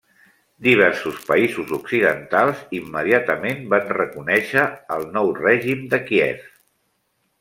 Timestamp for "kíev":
6.09-6.41